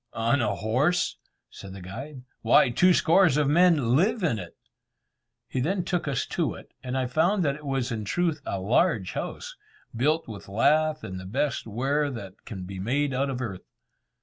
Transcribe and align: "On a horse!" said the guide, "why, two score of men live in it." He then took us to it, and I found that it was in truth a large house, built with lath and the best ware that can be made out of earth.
"On 0.13 0.41
a 0.41 0.55
horse!" 0.55 1.17
said 1.51 1.73
the 1.73 1.81
guide, 1.81 2.23
"why, 2.41 2.71
two 2.71 2.91
score 2.91 3.27
of 3.27 3.47
men 3.47 3.95
live 3.95 4.23
in 4.23 4.39
it." 4.39 4.57
He 5.47 5.59
then 5.59 5.83
took 5.83 6.07
us 6.07 6.25
to 6.25 6.55
it, 6.55 6.71
and 6.81 6.97
I 6.97 7.05
found 7.05 7.45
that 7.45 7.53
it 7.55 7.67
was 7.67 7.91
in 7.91 8.03
truth 8.03 8.41
a 8.43 8.59
large 8.59 9.11
house, 9.11 9.55
built 9.95 10.27
with 10.27 10.47
lath 10.49 11.03
and 11.03 11.19
the 11.19 11.27
best 11.27 11.67
ware 11.67 12.09
that 12.09 12.45
can 12.45 12.63
be 12.63 12.79
made 12.79 13.13
out 13.13 13.29
of 13.29 13.41
earth. 13.41 13.67